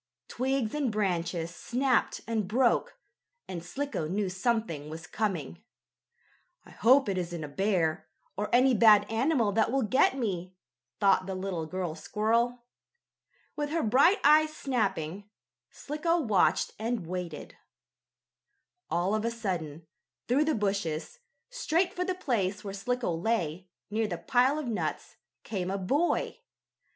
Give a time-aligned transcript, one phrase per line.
[0.27, 2.97] Twigs and branches snapped and broke,
[3.47, 5.63] and Slicko knew something was coming.
[6.65, 10.55] "I hope it isn't a bear, or any bad animal that will get me,"
[10.99, 12.63] thought the little girl squirrel.
[13.55, 15.29] With her bright eyes snapping,
[15.69, 17.55] Slicko watched and waited.
[18.89, 19.85] All of a sudden,
[20.27, 21.19] through the bushes,
[21.51, 26.39] straight for the place where Slicko lay, near the pile of nuts, came a boy.